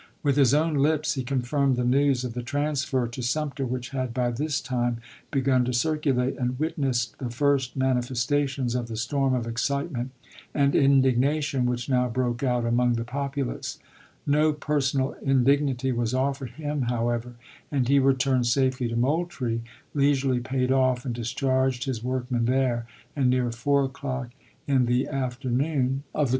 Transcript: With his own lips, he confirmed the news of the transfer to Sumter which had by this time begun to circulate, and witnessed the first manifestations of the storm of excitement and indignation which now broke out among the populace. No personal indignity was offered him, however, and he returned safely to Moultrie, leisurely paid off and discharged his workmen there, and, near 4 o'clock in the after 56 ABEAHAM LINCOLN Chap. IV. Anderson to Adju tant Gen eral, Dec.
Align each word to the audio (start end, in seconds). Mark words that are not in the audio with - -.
With 0.23 0.35
his 0.35 0.51
own 0.55 0.73
lips, 0.77 1.13
he 1.13 1.23
confirmed 1.23 1.75
the 1.75 1.83
news 1.85 2.23
of 2.23 2.33
the 2.33 2.41
transfer 2.41 3.07
to 3.07 3.21
Sumter 3.21 3.67
which 3.67 3.89
had 3.91 4.15
by 4.15 4.31
this 4.31 4.59
time 4.59 4.97
begun 5.29 5.63
to 5.65 5.73
circulate, 5.73 6.37
and 6.39 6.57
witnessed 6.57 7.19
the 7.19 7.29
first 7.29 7.77
manifestations 7.77 8.73
of 8.73 8.87
the 8.87 8.97
storm 8.97 9.35
of 9.35 9.45
excitement 9.45 10.09
and 10.55 10.73
indignation 10.73 11.67
which 11.67 11.87
now 11.87 12.09
broke 12.09 12.41
out 12.41 12.65
among 12.65 12.93
the 12.93 13.03
populace. 13.03 13.77
No 14.25 14.53
personal 14.53 15.13
indignity 15.21 15.91
was 15.91 16.15
offered 16.15 16.49
him, 16.57 16.81
however, 16.89 17.35
and 17.71 17.87
he 17.87 17.99
returned 17.99 18.47
safely 18.47 18.87
to 18.89 18.95
Moultrie, 18.95 19.61
leisurely 19.93 20.39
paid 20.39 20.71
off 20.71 21.05
and 21.05 21.13
discharged 21.13 21.83
his 21.83 22.03
workmen 22.03 22.45
there, 22.45 22.87
and, 23.15 23.29
near 23.29 23.51
4 23.51 23.83
o'clock 23.83 24.31
in 24.65 24.87
the 24.87 25.07
after 25.07 25.47
56 25.49 25.53
ABEAHAM 25.53 25.57
LINCOLN 25.57 25.61
Chap. 25.61 25.61
IV. 25.61 25.61
Anderson 25.61 25.61
to 25.61 25.65
Adju 25.69 25.77
tant 25.77 26.11
Gen 26.15 26.23
eral, 26.23 26.27
Dec. 26.27 26.29